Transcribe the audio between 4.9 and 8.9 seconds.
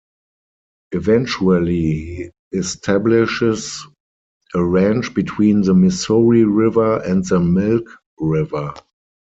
between the Missouri River and the Milk River.